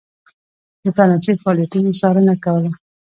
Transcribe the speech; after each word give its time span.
د 0.83 0.85
فرانسې 0.95 1.31
فعالیتونو 1.41 1.91
څارنه 1.99 2.33
کوله. 2.43 2.71